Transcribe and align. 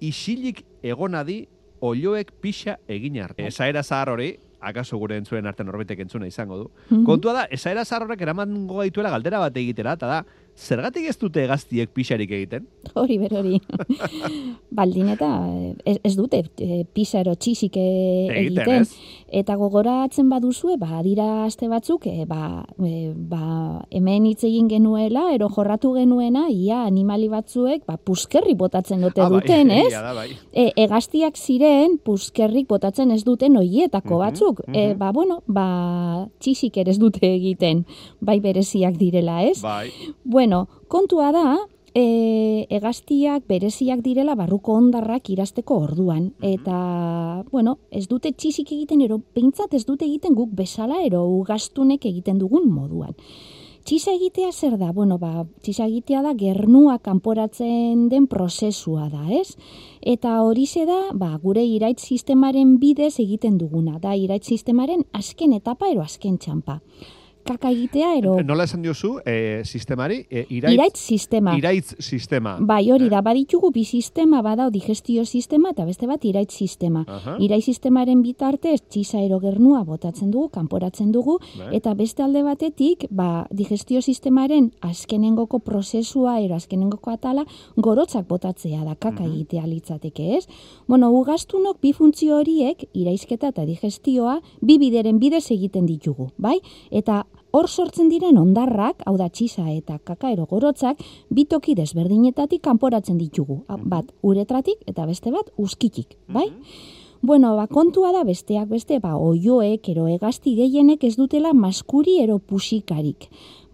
isilik 0.00 0.62
egonadi 0.82 1.44
olioek 1.80 2.32
pixa 2.40 2.78
egin 2.88 3.20
arte. 3.22 3.46
Esaera 3.46 3.82
zahar 3.82 4.10
hori, 4.12 4.34
akaso 4.60 4.98
gure 5.00 5.16
entzuen 5.16 5.46
arte 5.48 5.64
norbetek 5.64 6.02
entzuna 6.04 6.28
izango 6.28 6.58
du. 6.58 6.70
Mhm. 6.90 7.04
Kontua 7.08 7.32
da, 7.32 7.44
esaera 7.50 7.84
zahar 7.84 8.06
horrek 8.06 8.20
eraman 8.20 8.66
gaituela 8.68 9.10
galdera 9.10 9.40
bat 9.40 9.56
egitera, 9.56 9.94
eta 9.96 10.06
da, 10.06 10.24
zergatik 10.56 11.06
ez 11.08 11.16
dute 11.18 11.46
gaztiek 11.46 11.88
pixarik 11.94 12.30
egiten? 12.30 12.66
Hori 12.94 13.18
ber 13.18 13.32
hori. 13.40 13.60
Baldin 14.76 15.08
eta 15.14 15.28
eh, 15.50 15.74
ez, 15.92 15.96
ez 16.04 16.12
dute 16.18 16.42
e, 16.60 16.84
pisaro 16.94 17.34
txisik 17.34 17.76
e, 17.80 17.84
Egiten, 18.30 18.62
egiten. 18.64 18.82
ez? 18.82 19.18
Eta 19.40 19.54
gogoratzen 19.56 20.28
baduzue, 20.30 20.74
ba, 20.80 21.00
dira 21.06 21.44
aste 21.44 21.68
batzuk, 21.70 22.06
e, 22.10 22.24
ba, 22.26 22.64
e, 22.82 23.12
ba, 23.14 23.84
hemen 23.94 24.26
hitz 24.26 24.42
egin 24.48 24.66
genuela, 24.70 25.28
ero 25.34 25.48
jorratu 25.54 25.92
genuena, 25.94 26.48
ia 26.50 26.80
animali 26.86 27.28
batzuek, 27.30 27.84
ba, 27.86 27.96
puskerri 27.96 28.56
botatzen 28.58 29.00
dute 29.06 29.22
Ah, 29.22 29.28
bai, 29.30 29.40
duten, 29.40 29.70
ez? 29.78 29.86
egia 29.86 30.02
da, 30.02 30.14
bai. 30.18 30.28
E, 30.52 30.66
egaztiak 30.82 31.38
ziren, 31.38 31.98
puskerrik 32.04 32.66
botatzen 32.68 33.10
ez 33.14 33.22
duten 33.24 33.56
oietako 33.60 34.16
Mhm, 34.16 34.22
batzuk. 34.24 34.60
E, 34.66 34.88
mhm. 34.90 34.98
ba, 34.98 35.12
bueno, 35.14 35.40
ba, 35.46 35.66
txisik 36.42 36.76
ere 36.82 36.90
ez 36.90 36.98
dute 36.98 37.22
egiten, 37.30 37.84
bai 38.20 38.40
bereziak 38.42 38.96
direla, 38.98 39.44
ez? 39.46 39.60
Bai. 39.62 39.90
Bueno, 40.24 40.39
kontua 40.88 41.32
da, 41.32 41.58
e, 41.94 42.66
egaztiak 42.70 43.46
bereziak 43.48 44.02
direla 44.04 44.34
barruko 44.38 44.74
ondarrak 44.78 45.30
irasteko 45.30 45.78
orduan. 45.86 46.32
Eta, 46.40 47.44
bueno, 47.50 47.78
ez 47.90 48.06
dute 48.08 48.32
txisik 48.32 48.72
egiten, 48.72 49.00
ero 49.00 49.18
peintzat 49.18 49.74
ez 49.74 49.84
dute 49.86 50.06
egiten 50.06 50.34
guk 50.34 50.52
bezala, 50.56 51.02
ero 51.04 51.24
ugastunek 51.40 52.06
egiten 52.06 52.38
dugun 52.38 52.70
moduan. 52.70 53.16
Txisa 53.80 54.12
egitea 54.12 54.50
zer 54.52 54.76
da? 54.78 54.90
Bueno, 54.92 55.16
ba, 55.18 55.46
txisa 55.64 55.86
egitea 55.88 56.20
da 56.22 56.34
gernua 56.36 56.98
kanporatzen 57.00 58.08
den 58.10 58.26
prozesua 58.28 59.08
da, 59.08 59.24
ez? 59.32 59.56
Eta 60.00 60.42
hori 60.44 60.66
da, 60.86 61.00
ba, 61.14 61.38
gure 61.42 61.64
iraitz 61.64 62.02
sistemaren 62.04 62.78
bidez 62.78 63.18
egiten 63.18 63.56
duguna. 63.58 63.98
Da, 63.98 64.14
iraitz 64.14 64.46
sistemaren 64.46 65.04
azken 65.12 65.54
etapa 65.54 65.88
ero 65.88 66.02
azken 66.02 66.36
txampa. 66.38 66.80
Kaka 67.44 67.70
egitea 67.72 68.12
ero 68.18 68.34
Nola 68.44 68.64
esan 68.64 68.82
diozu, 68.82 69.16
e, 69.26 69.62
sistemari? 69.64 70.20
E, 70.30 70.44
iraitz, 70.50 70.74
iraitz 70.74 70.98
sistema. 71.00 71.54
iraitz 71.58 71.94
sistema. 71.98 72.56
Bai, 72.60 72.90
hori 72.92 73.08
da, 73.10 73.20
baditugu 73.22 73.70
bi 73.74 73.84
sistema 73.84 74.42
badao 74.42 74.70
digestio 74.70 75.24
sistema 75.24 75.70
eta 75.72 75.84
beste 75.84 76.06
bat 76.06 76.24
iraitz 76.24 76.52
sistema. 76.54 77.04
Aha. 77.08 77.36
Iraitz 77.40 77.64
sistemaren 77.64 78.22
bitartez 78.22 78.80
txisa 78.88 79.20
erogernua 79.24 79.82
botatzen 79.84 80.30
dugu, 80.30 80.48
kanporatzen 80.50 81.10
dugu, 81.12 81.38
Bai. 81.58 81.74
eta 81.76 81.94
beste 81.94 82.22
alde 82.22 82.42
batetik, 82.42 83.06
ba, 83.10 83.46
digestio 83.50 84.02
sistemaren 84.02 84.70
azkenengoko 84.80 85.58
prozesua, 85.58 86.38
ero 86.40 86.54
azkenengoko 86.54 87.10
atala, 87.10 87.44
gorotzak 87.76 88.28
botatzea 88.28 88.84
da, 88.84 88.94
kaka 88.94 89.24
Mhm. 89.24 89.32
egitea 89.32 89.66
litzateke, 89.66 90.36
ez? 90.36 90.46
Bueno, 90.86 91.10
ugaztunok 91.10 91.80
bi 91.80 91.92
funtzio 91.92 92.36
horiek, 92.38 92.84
iraizketa 92.94 93.48
eta 93.48 93.64
digestioa, 93.64 94.40
bi 94.60 94.78
bideren 94.78 95.18
bidez 95.18 95.50
egiten 95.50 95.86
ditugu, 95.86 96.30
bai? 96.38 96.58
Eta 96.90 97.24
hor 97.52 97.68
sortzen 97.68 98.08
diren 98.10 98.38
ondarrak, 98.38 99.02
hau 99.06 99.16
da 99.18 99.28
txisa 99.28 99.66
eta 99.72 99.98
kakaero 100.04 100.46
gorotzak, 100.50 101.02
bi 101.30 101.44
toki 101.44 101.74
desberdinetatik 101.78 102.62
kanporatzen 102.62 103.18
ditugu. 103.18 103.62
Bat 103.68 104.12
uretratik 104.22 104.82
eta 104.90 105.06
beste 105.06 105.32
bat 105.34 105.50
uskitik, 105.58 106.16
bai? 106.28 106.48
Bueno, 107.22 107.54
ba, 107.54 107.66
kontua 107.68 108.14
da 108.16 108.22
besteak 108.24 108.70
beste, 108.70 108.96
ba, 108.98 109.10
oioek, 109.20 109.90
ero 109.92 110.06
egazti 110.08 110.54
gehienek 110.56 111.02
ez 111.04 111.18
dutela 111.18 111.50
maskuri 111.52 112.14
ero 112.22 112.38
pusikarik. 112.38 113.26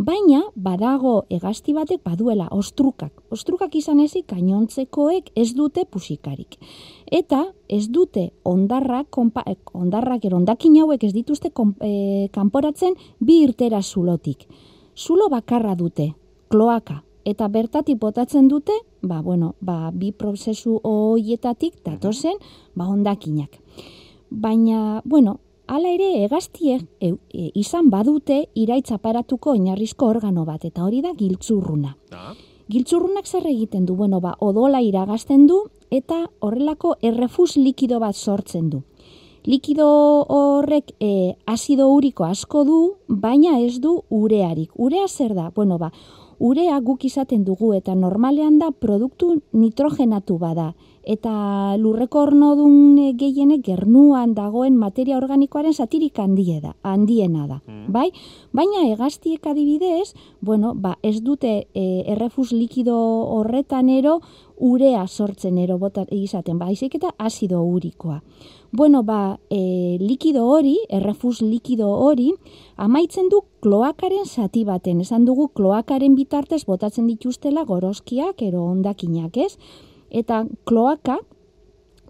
Baina, 0.02 0.41
badago 0.58 1.12
egazti 1.30 1.70
batek 1.77 2.02
baduela 2.02 2.48
ostrukak. 2.50 3.22
Ostrukak 3.30 3.78
izan 3.78 4.02
ezik, 4.02 4.27
gainontzekoek 4.34 5.30
ez 5.39 5.52
dute 5.55 5.86
pusikarik. 5.86 6.58
Eta 7.06 7.44
ez 7.70 7.86
dute 7.86 8.33
ondarrak, 8.42 9.12
konpa, 9.14 9.47
eh, 9.47 9.55
ondarrak 9.72 10.27
ero 10.27 10.42
ondakin 10.42 10.83
hauek 10.83 11.05
ez 11.05 11.12
dituzte 11.14 11.55
kon, 11.55 11.77
eh, 11.80 12.27
kanporatzen 12.33 12.98
bi 13.20 13.44
irtera 13.47 13.80
zulotik. 13.80 14.48
Zulo 14.96 15.29
bakarra 15.30 15.77
dute, 15.77 16.17
kloaka. 16.48 17.05
Eta 17.27 17.48
bertatik 17.51 17.98
botatzen 17.98 18.47
dute, 18.48 18.73
ba, 19.03 19.20
bueno, 19.23 19.55
ba, 19.61 19.91
bi 19.91 20.13
prozesu 20.13 20.79
hoietatik 20.87 21.81
datozen, 21.85 22.39
ba, 22.75 22.87
ondakinak. 22.87 23.59
Baina, 24.31 25.03
bueno, 25.05 25.41
hala 25.67 25.91
ere 25.91 26.13
hegaztiek 26.23 26.85
e, 27.01 27.15
e, 27.35 27.51
izan 27.59 27.91
badute 27.91 28.45
iraitz 28.55 28.92
aparatuko 28.95 29.57
oinarrizko 29.57 30.07
organo 30.15 30.45
bat, 30.47 30.65
eta 30.65 30.85
hori 30.86 31.03
da 31.03 31.15
giltzurruna. 31.19 31.97
Ah, 32.15 32.35
Giltzurrunak 32.67 33.27
zer 33.27 33.45
egiten 33.47 33.85
du? 33.86 33.95
Bueno, 33.95 34.19
ba, 34.20 34.35
odola 34.42 34.81
iragazten 34.83 35.47
du 35.47 35.61
eta 35.95 36.25
horrelako 36.42 36.97
errefus 37.03 37.55
likido 37.57 38.01
bat 38.03 38.17
sortzen 38.17 38.70
du. 38.70 38.83
Likido 39.47 39.86
horrek 40.35 40.91
e, 40.98 41.36
azido 41.47 41.86
uriko 41.95 42.25
asko 42.27 42.65
du, 42.67 42.79
baina 43.07 43.61
ez 43.63 43.79
du 43.79 44.01
urearik. 44.11 44.73
Urea 44.75 45.07
zer 45.07 45.36
da? 45.39 45.53
Bueno, 45.55 45.79
ba, 45.79 45.92
urea 46.39 46.79
guk 46.80 47.05
izaten 47.05 47.45
dugu 47.45 47.73
eta 47.74 47.95
normalean 47.95 48.58
da 48.58 48.70
produktu 48.70 49.41
nitrogenatu 49.52 50.39
bada. 50.39 50.74
Eta 51.07 51.77
lurreko 51.79 52.24
ornodun 52.27 52.98
e, 52.98 53.13
gehienek 53.14 53.61
gernuan 53.63 54.33
dagoen 54.35 54.74
materia 54.74 55.17
organikoaren 55.20 55.73
satirik 55.73 56.19
handie 56.19 56.58
da, 56.61 56.73
handiena 56.83 57.47
da. 57.47 57.61
Mm. 57.63 57.92
Bai? 57.95 58.08
Baina 58.51 58.83
hegaztiek 58.89 59.47
adibidez, 59.47 60.17
bueno, 60.41 60.74
ba, 60.74 60.97
ez 61.07 61.20
dute 61.23 61.69
e, 61.73 61.86
errefus 62.11 62.51
likido 62.51 62.97
horretan 63.36 63.89
ero 63.89 64.18
urea 64.57 65.07
sortzen 65.07 65.58
ero 65.63 65.79
bota 65.79 66.03
izaten, 66.11 66.58
baizik 66.58 66.98
eta 66.98 67.14
azido 67.18 67.63
urikoa. 67.63 68.23
Bueno, 68.73 69.03
ba, 69.03 69.39
e, 69.51 69.97
likido 70.01 70.47
hori, 70.47 70.77
errefus 70.89 71.41
likido 71.43 71.91
hori, 71.91 72.33
amaitzen 72.77 73.29
du 73.29 73.43
kloakaren 73.61 74.27
zati 74.27 74.65
baten. 74.65 75.01
Esan 75.01 75.25
dugu 75.25 75.49
kloakaren 75.49 76.15
bitartez 76.15 76.65
botatzen 76.67 77.07
dituztela 77.07 77.65
gorozkiak 77.65 78.43
ero 78.43 78.65
ondakinak, 78.65 79.37
ez? 79.37 79.57
Eta 80.11 80.45
kloaka, 80.65 81.19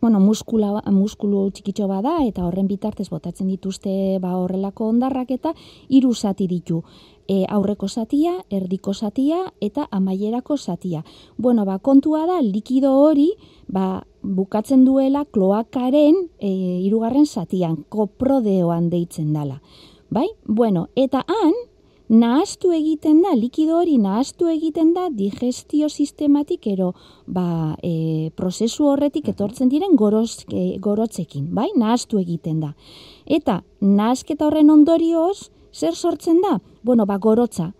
bueno, 0.01 0.21
muskula, 0.21 0.83
muskulu 0.93 1.51
txikitxo 1.51 1.89
bada 1.89 2.19
eta 2.27 2.45
horren 2.47 2.69
bitartez 2.69 3.09
botatzen 3.11 3.49
dituzte 3.49 4.19
ba 4.21 4.37
horrelako 4.37 4.91
ondarrak 4.93 5.31
eta 5.35 5.55
hiru 5.89 6.13
zati 6.15 6.47
ditu. 6.47 6.83
E, 7.27 7.45
aurreko 7.51 7.89
zatia, 7.89 8.37
erdiko 8.51 8.95
zatia 8.95 9.41
eta 9.61 9.89
amaierako 9.91 10.57
zatia. 10.57 11.03
Bueno, 11.37 11.65
ba, 11.67 11.79
kontua 11.79 12.27
da, 12.27 12.41
likido 12.41 12.93
hori, 13.01 13.33
ba, 13.67 14.05
bukatzen 14.35 14.85
duela 14.85 15.25
kloakaren 15.25 16.27
e, 16.39 16.51
irugarren 16.87 17.27
zatian, 17.27 17.85
koprodeoan 17.89 18.91
deitzen 18.91 19.33
dala. 19.33 19.61
Bai? 20.11 20.27
Bueno, 20.47 20.89
eta 20.97 21.23
han, 21.27 21.55
nahaztu 22.09 22.71
egiten 22.73 23.23
da, 23.23 23.35
likido 23.35 23.79
hori 23.81 23.97
nahaztu 23.99 24.49
egiten 24.51 24.93
da 24.95 25.09
digestio 25.11 25.89
sistematik 25.89 26.67
ero 26.71 26.93
ba, 27.27 27.77
e, 27.83 28.31
prozesu 28.37 28.87
horretik 28.93 29.29
etortzen 29.35 29.69
diren 29.69 29.97
goroz, 29.97 30.45
e, 30.53 30.79
gorotzekin, 30.79 31.49
bai? 31.55 31.69
Nahaztu 31.77 32.21
egiten 32.23 32.61
da. 32.63 32.75
Eta 33.27 33.63
nahazketa 33.81 34.47
horren 34.47 34.71
ondorioz, 34.71 35.51
zer 35.75 35.95
sortzen 35.95 36.41
da? 36.43 36.61
Bueno, 36.83 37.07
ba, 37.07 37.19
gorotza. 37.19 37.73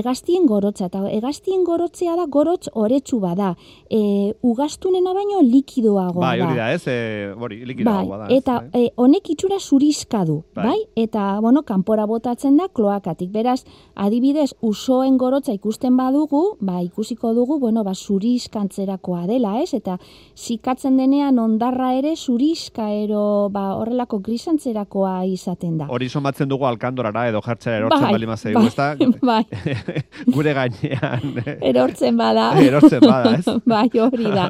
Egaztien 0.00 0.46
gorotza, 0.50 0.88
eta 0.90 1.04
egaztien 1.10 1.64
gorotzea 1.64 2.16
da 2.18 2.26
gorotz 2.26 2.68
oretsu 2.72 3.20
bada. 3.22 3.54
E, 3.90 4.32
ugaztunena 4.42 5.14
baino 5.14 5.40
likidoagoa 5.44 6.20
bai, 6.24 6.38
da. 6.38 6.46
hori 6.48 6.58
da, 6.58 6.70
ez? 6.74 6.82
E, 6.88 7.32
hori, 7.38 7.60
likido 7.68 7.90
Bai, 7.90 8.06
da. 8.08 8.26
ez? 8.28 8.38
eta 8.40 8.58
Bai. 8.72 8.84
e, 8.86 8.92
honek 8.96 9.30
itxura 9.34 9.58
zurizka 9.60 10.24
du, 10.24 10.42
Bai. 10.54 10.66
bai. 10.66 10.78
Eta, 11.04 11.38
bueno, 11.40 11.62
kanpora 11.62 12.06
botatzen 12.06 12.56
da 12.58 12.68
kloakatik. 12.68 13.30
Beraz, 13.34 13.62
adibidez, 13.94 14.50
usoen 14.60 15.16
gorotza 15.18 15.54
ikusten 15.54 15.96
badugu, 15.96 16.56
ba, 16.60 16.80
ikusiko 16.82 17.34
dugu, 17.34 17.58
bueno, 17.60 17.84
ba, 17.84 17.94
zurizkantzerakoa 17.94 19.26
dela, 19.30 19.58
ez? 19.62 19.72
Eta 19.74 19.98
zikatzen 20.36 20.96
denean 20.98 21.38
ondarra 21.38 21.92
ere 21.98 22.14
zurizka 22.16 22.88
ero, 22.92 23.48
ba, 23.54 23.74
horrelako 23.78 24.18
grisantzerakoa 24.24 25.24
izaten 25.30 25.78
da. 25.78 25.88
Hori 25.92 26.08
somatzen 26.08 26.48
dugu 26.48 26.66
alkandorara 26.68 27.28
edo 27.30 27.40
jartzera 27.44 27.76
erortzen 27.82 28.06
Bai, 28.08 28.12
bali 28.16 28.26
mazaigu, 28.26 28.60
bai, 28.60 28.68
ezta? 28.68 28.88
bai, 29.30 29.42
Gure 30.34 30.52
gainean. 30.54 31.34
eh, 31.46 31.58
erortzen 31.70 32.16
bada. 32.16 32.52
Erortzen 32.66 33.00
bada, 33.00 33.34
ez? 33.38 33.44
bai, 33.66 33.88
hori 34.00 34.24
da. 34.24 34.48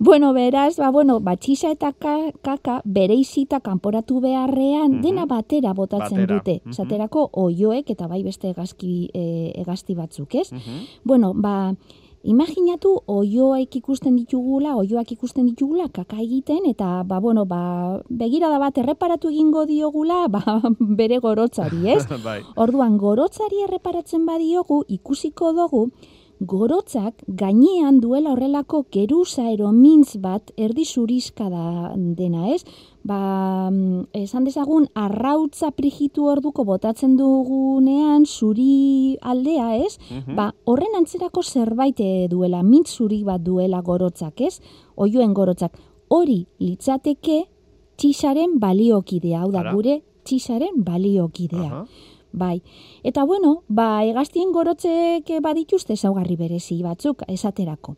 Bueno, 0.00 0.32
beraz, 0.32 0.76
ba, 0.78 0.90
bueno, 0.94 1.18
batxisa 1.20 1.72
eta 1.74 1.92
ka- 1.92 2.30
kaka 2.40 2.80
bere 2.84 3.14
izita 3.18 3.58
kanporatu 3.60 4.20
beharrean 4.22 4.92
Mhm. 4.92 5.00
dena 5.02 5.24
batera 5.26 5.72
botatzen 5.74 6.20
Batera, 6.20 6.34
dute. 6.38 6.60
mhm. 6.64 6.70
Esaterako 6.70 7.30
oioek 7.32 7.90
eta 7.90 8.06
bai 8.06 8.22
beste 8.22 8.50
egazki, 8.50 9.10
e, 9.12 9.52
egazti 9.58 9.94
batzuk, 9.98 10.34
ez? 10.36 10.52
Mhm. 10.52 10.84
Bueno, 11.04 11.32
ba, 11.34 11.74
imaginatu 12.28 12.92
oioak 13.08 13.78
ikusten 13.80 14.16
ditugula, 14.18 14.74
oioak 14.76 15.14
ikusten 15.16 15.48
ditugula 15.48 15.88
kaka 15.88 16.20
egiten, 16.20 16.66
eta, 16.68 17.02
ba, 17.08 17.20
bueno, 17.24 17.46
ba, 17.48 18.02
begirada 18.08 18.60
bat 18.60 18.78
erreparatu 18.78 19.32
egingo 19.32 19.64
diogula, 19.68 20.26
ba, 20.34 20.60
bere 21.00 21.20
gorotzari, 21.24 21.88
ez? 21.96 22.04
bai. 22.28 22.40
Orduan, 22.56 22.98
gorotzari 23.00 23.64
erreparatzen 23.66 24.26
badiogu, 24.28 24.82
ikusiko 24.98 25.54
dugu, 25.56 25.88
gorotzak 26.40 27.24
gainean 27.26 27.98
duela 28.00 28.30
horrelako 28.30 28.84
geruza 28.94 29.48
ero 29.50 29.72
mintz 29.74 30.16
bat 30.22 30.52
erdi 30.56 30.84
zurizka 30.86 31.48
da 31.50 31.94
dena, 31.96 32.52
ez? 32.54 32.62
Ba, 33.08 33.70
mm, 33.70 34.10
esan 34.12 34.44
dezagun, 34.44 34.88
arrautza 34.92 35.70
prigitu 35.72 36.26
orduko 36.28 36.64
botatzen 36.68 37.14
dugunean 37.16 38.26
zuri 38.26 39.16
aldea, 39.22 39.68
ez? 39.80 39.96
Mhm. 40.10 40.36
Ba, 40.36 40.50
horren 40.68 40.98
antzerako 40.98 41.42
zerbait 41.42 42.00
eh, 42.04 42.26
duela, 42.28 42.62
mintz 42.62 42.98
zuri 42.98 43.22
bat 43.24 43.40
duela 43.40 43.80
gorotzak, 43.80 44.40
ez? 44.40 44.60
Oioen 44.96 45.32
gorotzak. 45.32 45.78
Hori 46.08 46.46
litzateke 46.60 47.44
txisaren 47.96 48.58
baliokidea, 48.60 49.40
hau 49.40 49.50
da, 49.52 49.60
Ara. 49.64 49.72
gure 49.72 50.02
txisaren 50.24 50.84
baliokidea. 50.84 51.72
Aha. 51.72 51.86
Bai. 52.38 52.62
Eta 53.02 53.24
bueno, 53.26 53.62
ba, 53.68 54.04
egaztien 54.06 54.52
gorotzek 54.54 55.30
badituzte 55.42 55.96
ezaugarri 55.98 56.36
berezi 56.38 56.80
batzuk 56.82 57.24
esaterako. 57.28 57.96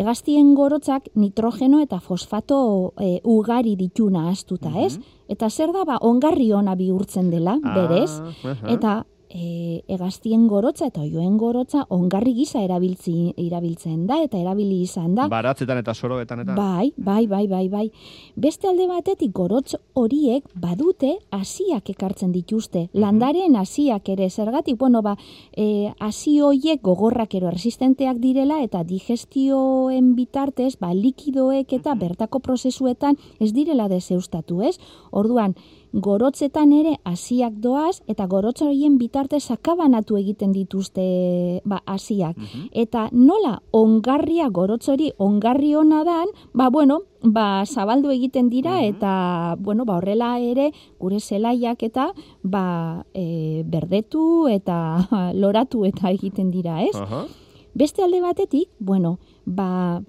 Egaztien 0.00 0.54
gorotzak 0.54 1.10
nitrogeno 1.18 1.80
eta 1.82 1.98
fosfato 2.00 2.60
e, 3.00 3.18
ugari 3.26 3.74
dituna 3.76 4.28
astuta, 4.30 4.70
ez? 4.80 5.00
Eta 5.28 5.50
zer 5.50 5.74
da, 5.74 5.84
ba, 5.84 5.98
ongarri 6.00 6.52
ona 6.54 6.76
bihurtzen 6.78 7.30
dela, 7.30 7.58
berez? 7.74 8.10
Ah, 8.20 8.52
aha. 8.54 8.74
Eta 8.76 8.94
e, 9.30 9.82
egaztien 9.88 10.46
gorotza 10.50 10.88
eta 10.90 11.02
oioen 11.04 11.36
gorotza 11.38 11.84
ongarri 11.94 12.34
gisa 12.34 12.62
erabiltzi, 12.64 13.32
erabiltzen 13.38 14.04
da 14.08 14.20
eta 14.24 14.38
erabili 14.40 14.80
izan 14.82 15.14
da. 15.14 15.28
Baratzetan 15.30 15.80
eta 15.80 15.94
soroetan 15.94 16.44
eta... 16.44 16.56
Bai, 16.58 16.90
bai, 16.96 17.26
bai, 17.30 17.46
bai, 17.48 17.64
bai. 17.72 17.86
Beste 18.34 18.68
alde 18.70 18.88
batetik 18.90 19.32
gorotz 19.36 19.76
horiek 19.94 20.46
badute 20.54 21.14
hasiak 21.30 21.92
ekartzen 21.94 22.32
dituzte. 22.34 22.88
Landaren 22.92 23.56
hasiak 23.56 24.08
ere 24.12 24.30
zergatik, 24.30 24.78
bueno, 24.78 25.02
ba, 25.06 25.16
e, 25.56 25.90
hasi 26.00 26.40
horiek 26.40 26.82
gogorrak 26.82 27.34
ero 27.38 27.50
resistenteak 27.54 28.18
direla 28.22 28.60
eta 28.64 28.82
digestioen 28.84 30.14
bitartez, 30.18 30.74
ba, 30.80 30.92
likidoek 30.94 31.72
eta 31.80 31.94
bertako 31.94 32.42
prozesuetan 32.42 33.18
ez 33.38 33.52
direla 33.54 33.88
deseustatu, 33.88 34.62
ez? 34.66 34.76
Orduan, 35.10 35.54
gorotzetan 35.92 36.72
ere 36.72 36.96
hasiak 37.04 37.56
doaz 37.62 38.00
eta 38.10 38.26
gorotz 38.30 38.60
horien 38.62 38.96
bitartez 38.98 39.42
sakabanatu 39.42 40.18
egiten 40.20 40.52
dituzte 40.52 41.60
ba 41.64 41.80
hasiak. 41.86 42.36
Eta 42.72 43.08
nola 43.12 43.58
ongarria 43.72 44.48
gorotz 44.48 44.88
hori 44.88 45.10
ongarri 45.18 45.74
ona 45.74 46.04
dan, 46.04 46.30
ba 46.54 46.70
bueno, 46.70 47.00
ba 47.22 47.64
zabaldu 47.66 48.10
egiten 48.10 48.48
dira 48.48 48.80
eta 48.84 49.56
bueno, 49.58 49.84
ba 49.84 49.98
horrela 49.98 50.38
ere 50.38 50.70
gure 50.98 51.20
zelaiak 51.20 51.82
eta 51.82 52.12
ba 52.42 53.04
e, 53.14 53.62
berdetu 53.66 54.48
eta 54.48 55.06
loratu 55.42 55.84
eta 55.84 56.10
egiten 56.10 56.50
dira, 56.50 56.82
ez? 56.82 56.94
Aha. 56.94 57.26
Beste 57.74 58.02
alde 58.02 58.20
batetik, 58.20 58.68
bueno, 58.78 59.18
ba 59.46 60.02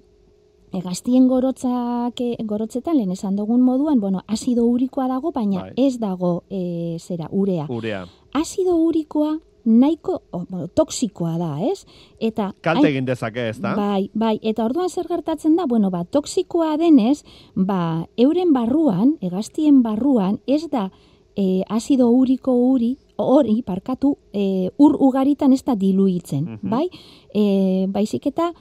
Egaztien 0.72 1.28
gorotzak, 1.28 2.20
eh, 2.20 2.36
gorotzetan, 2.48 2.96
lehen 2.96 3.10
esan 3.12 3.36
dugun 3.36 3.60
moduan, 3.60 4.00
bueno, 4.00 4.22
azido 4.26 4.64
urikoa 4.64 5.06
dago, 5.08 5.30
baina 5.32 5.60
Bai. 5.66 5.72
ez 5.76 5.98
dago 6.00 6.44
e, 6.50 6.96
zera, 6.98 7.28
urea. 7.30 7.66
Urea. 7.68 8.06
Azido 8.32 8.76
urikoa 8.76 9.38
nahiko 9.64 10.22
o, 10.32 10.44
bueno, 10.48 10.66
toksikoa 10.68 11.36
da, 11.38 11.50
ez? 11.62 11.84
Eta 12.18 12.54
Kalte 12.62 12.88
egin 12.88 13.04
dezake, 13.06 13.48
ez 13.52 13.60
da? 13.60 13.74
Bai, 13.78 14.10
bai, 14.14 14.38
eta 14.42 14.64
orduan 14.64 14.88
zer 14.90 15.06
gertatzen 15.06 15.54
da, 15.56 15.66
bueno, 15.66 15.90
ba, 15.90 16.04
toksikoa 16.04 16.76
denez, 16.80 17.22
ba, 17.54 18.08
euren 18.16 18.52
barruan, 18.52 19.16
egaztien 19.20 19.82
barruan, 19.82 20.40
ez 20.46 20.64
da 20.72 20.90
e, 21.36 21.62
azido 21.68 22.08
uriko 22.10 22.52
uri, 22.52 22.96
hori, 23.16 23.60
parkatu, 23.62 24.16
e, 24.32 24.70
ur 24.78 24.96
ugaritan 24.98 25.52
ez 25.52 25.62
da 25.64 25.76
diluitzen, 25.76 26.44
Mhm. 26.58 26.70
bai? 26.70 26.88
E, 27.34 27.86
baizik 27.88 28.26
eta 28.26 28.52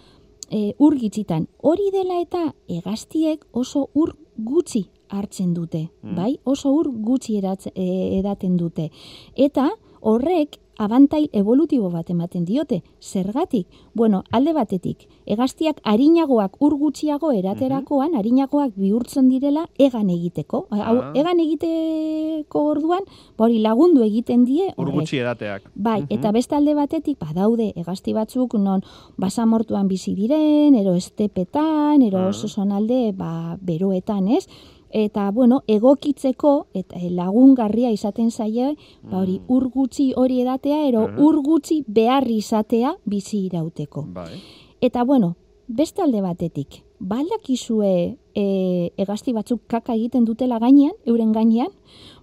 e, 0.51 0.75
ur 0.77 0.95
gitzitan. 0.99 1.47
Hori 1.63 1.89
dela 1.93 2.19
eta 2.21 2.53
egaztiek 2.67 3.45
oso 3.51 3.87
ur 3.93 4.15
gutxi 4.37 4.85
hartzen 5.09 5.53
dute, 5.53 5.89
Mm. 6.03 6.15
bai? 6.15 6.39
Oso 6.43 6.71
ur 6.71 6.91
gutxi 6.91 7.37
eratze, 7.37 7.71
e, 7.75 8.19
edaten 8.19 8.57
dute. 8.57 8.89
Eta 9.35 9.69
horrek 10.01 10.57
abantail 10.77 11.29
evolutibo 11.33 11.89
bat 11.89 12.09
ematen 12.09 12.45
diote. 12.45 12.83
Zergatik? 13.01 13.67
Bueno, 13.93 14.23
alde 14.31 14.53
batetik, 14.53 15.07
egaztiak 15.25 15.81
harinagoak 15.83 16.55
ur 16.61 16.75
gutxiago 16.77 17.31
eraterakoan, 17.31 18.15
harinagoak 18.15 18.73
bihurtzen 18.75 19.29
direla 19.29 19.67
egan 19.77 20.09
egiteko. 20.09 20.67
Hau, 20.69 20.97
Ah. 21.01 21.11
egan 21.15 21.39
egiteko 21.39 22.63
orduan, 22.71 23.03
ba 23.37 23.45
hori 23.45 23.59
lagundu 23.59 24.03
egiten 24.03 24.45
die 24.45 24.73
Ur 24.77 24.91
gutxi 24.91 25.17
edateak. 25.19 25.69
Bai, 25.75 26.01
Mhm. 26.01 26.07
eta 26.09 26.31
beste 26.31 26.55
alde 26.55 26.73
batetik 26.73 27.19
badaude 27.19 27.73
egazti 27.75 28.13
batzuk 28.13 28.53
non 28.55 28.81
basamortuan 29.17 29.87
bizi 29.87 30.15
diren, 30.15 30.75
ero 30.75 30.95
estepetan, 30.95 32.01
ero 32.01 32.19
Ah. 32.19 32.27
oso 32.29 32.47
zonalde 32.47 33.13
ba, 33.13 33.57
beroetan, 33.61 34.27
ez? 34.27 34.47
Eta, 34.93 35.31
bueno, 35.31 35.63
egokitzeko 35.67 36.67
eta 36.73 36.97
eh, 36.99 37.09
lagungarria 37.09 37.91
izaten 37.91 38.29
zaie, 38.31 38.75
ba 39.03 39.19
hori 39.21 39.39
Mm. 39.39 39.45
ur 39.47 39.69
gutxi 39.69 40.13
hori 40.15 40.41
edatea, 40.41 40.85
ero 40.87 41.07
Ah. 41.07 41.15
ur 41.17 41.41
gutxi 41.41 41.83
behar 41.87 42.27
izatea 42.29 42.95
bizi 43.05 43.45
irauteko. 43.45 44.05
Bai. 44.13 44.35
Eta, 44.81 45.03
bueno, 45.03 45.35
beste 45.67 46.01
alde 46.01 46.21
batetik, 46.21 46.83
balakizue 46.99 48.17
e, 48.35 48.91
egazti 48.97 49.33
batzuk 49.33 49.61
kaka 49.67 49.93
egiten 49.95 50.25
dutela 50.25 50.59
gainean, 50.59 50.93
euren 51.05 51.31
gainean, 51.31 51.69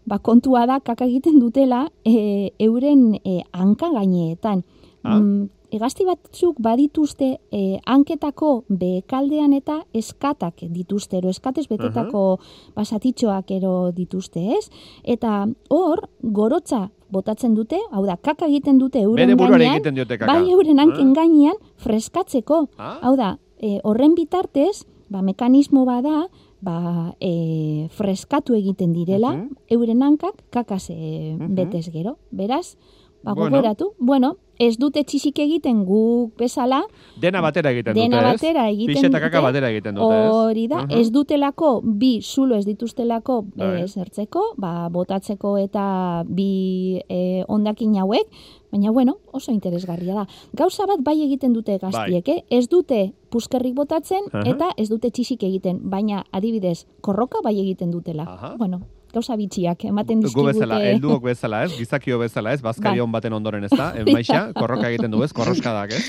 ba 0.07 0.19
kontua 0.19 0.67
da 0.67 0.81
kaka 0.81 1.05
egiten 1.07 1.39
dutela 1.41 1.91
e, 2.05 2.53
euren 2.59 3.19
e, 3.25 3.43
hanka 3.53 3.91
gaineetan. 3.93 4.65
Ah. 5.03 5.19
Mm, 5.21 5.49
egazti 5.75 6.05
batzuk 6.09 6.57
badituzte 6.65 7.39
e, 7.53 7.79
hanketako 7.87 8.65
bekaldean 8.69 9.53
eta 9.53 9.83
eskatak 9.97 10.65
dituzte, 10.73 11.19
ero 11.19 11.29
eskatez 11.29 11.67
betetako 11.69 12.39
basatitxoak 12.77 13.51
ero 13.59 13.91
dituzte, 13.93 14.41
ez? 14.57 14.71
Eta 15.05 15.47
hor, 15.69 16.09
gorotza 16.23 16.89
botatzen 17.11 17.55
dute, 17.57 17.79
hau 17.93 18.05
da, 18.07 18.17
kaka 18.17 18.47
egiten 18.47 18.79
dute 18.79 19.01
euren 19.01 19.37
gainean, 19.37 19.95
diote 19.95 20.19
kaka. 20.19 20.33
bai 20.33 20.51
euren 20.53 20.79
hanken 20.79 21.13
gainean 21.17 21.57
freskatzeko. 21.77 22.67
Ah. 22.79 22.99
Hau 23.03 23.17
da, 23.17 23.39
e, 23.61 23.79
horren 23.85 24.15
bitartez, 24.15 24.85
ba, 25.09 25.23
mekanismo 25.23 25.85
bada, 25.89 26.29
ba, 26.61 27.15
e, 27.21 27.89
freskatu 27.97 28.55
egiten 28.55 28.93
direla, 28.93 29.33
Mhm. 29.37 29.57
euren 29.71 30.03
hankak 30.03 30.45
kakaz 30.51 30.91
e, 30.91 31.37
Mhm. 31.39 31.55
betez 31.55 31.91
gero. 31.93 32.19
Beraz, 32.31 32.77
ba, 33.23 33.35
Bueno. 33.35 33.57
gogoratu, 33.57 33.93
bueno, 33.99 34.37
ez 34.59 34.77
dute 34.79 35.05
txisik 35.05 35.39
egiten 35.39 35.85
guk 35.87 36.33
bezala, 36.37 36.83
Dena 37.21 37.41
batera 37.41 37.71
egiten 37.71 37.95
dena 37.95 38.17
dute, 38.17 38.29
ez? 38.29 38.33
batera 38.41 38.69
egiten 38.71 38.95
Pixe 38.95 39.07
eta 39.07 39.21
kaka 39.21 39.39
dute, 39.39 39.47
batera 39.47 39.71
egiten 39.71 39.95
dute, 39.95 40.17
ez? 40.25 40.31
Hori 40.35 40.67
da, 40.69 40.79
Aha. 40.79 40.99
ez 40.99 41.11
dutelako 41.13 41.81
bi 41.85 42.21
zulo 42.23 42.57
ez 42.57 42.65
dituztelako 42.67 43.45
Bai. 43.55 43.83
e, 43.83 43.89
zertzeko, 43.89 44.43
ba, 44.57 44.89
botatzeko 44.89 45.57
eta 45.59 46.25
bi 46.27 46.99
e, 47.09 47.45
ondakin 47.47 47.97
hauek, 47.99 48.27
baina 48.73 48.91
bueno, 48.91 49.19
oso 49.33 49.53
interesgarria 49.53 50.15
da. 50.15 50.27
Gauza 50.53 50.87
bat 50.87 51.01
bai 51.03 51.23
egiten 51.23 51.53
dute 51.53 51.79
gaztiek, 51.79 52.29
eh? 52.29 52.45
ez 52.51 52.69
dute 52.69 53.13
puskerrik 53.31 53.75
botatzen 53.75 54.25
Aha. 54.33 54.43
eta 54.47 54.71
ez 54.77 54.89
dute 54.89 55.11
txisik 55.11 55.43
egiten, 55.43 55.81
baina 55.89 56.25
adibidez, 56.33 56.87
korroka 57.01 57.39
bai 57.45 57.61
egiten 57.61 57.91
dutela. 57.91 58.25
Aha. 58.27 58.55
Bueno, 58.59 58.81
gauza 59.13 59.37
bitxiak 59.37 59.85
ematen 59.85 60.21
Gu 60.21 60.27
dizkigute. 60.29 60.53
bezala, 60.53 60.81
helduok 60.85 61.23
bezala, 61.25 61.63
ez? 61.65 61.73
Gizakio 61.79 62.19
bezala, 62.19 62.53
ez? 62.53 62.61
Bazkari 62.63 62.99
Bai. 62.99 63.05
on 63.07 63.13
baten 63.13 63.33
ondoren, 63.33 63.65
ez 63.65 63.71
da? 63.71 63.93
Maixa, 64.13 64.53
korroka 64.55 64.89
egiten 64.91 65.11
du, 65.11 65.23
ez? 65.25 65.33
Korroskadak, 65.33 65.93
ez? 65.93 66.05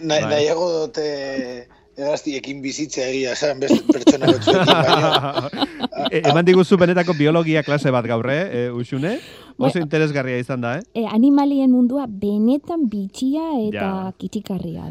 Na, 0.00 0.18
Bai. 0.20 0.34
Nahiago 0.36 0.66
dute 0.86 1.68
egaztiekin 1.92 2.62
bizitzea 2.64 3.06
egia 3.12 3.32
esan 3.36 3.58
beste 3.60 3.82
pertsona 3.92 4.26
batzuekin, 4.32 5.60
E, 6.12 6.18
eman 6.28 6.44
diguzu 6.44 6.76
benetako 6.76 7.14
biologia 7.16 7.62
klase 7.62 7.90
bat 7.94 8.04
gaur, 8.08 8.26
eh, 8.28 8.42
e, 8.52 8.70
Uxune? 8.72 9.14
Oso 9.56 9.78
Bai. 9.78 9.82
interesgarria 9.84 10.38
izan 10.40 10.60
da, 10.64 10.74
eh? 10.78 10.82
E, 10.94 11.04
animalien 11.06 11.70
mundua 11.70 12.06
benetan 12.08 12.88
bitxia 12.90 13.44
eta 13.68 13.78
Ja. 13.78 14.12
kitikarria 14.18 14.82
da. 14.82 14.90